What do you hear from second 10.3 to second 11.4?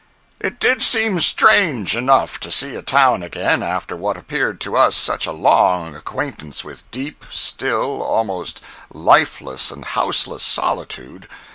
solitude!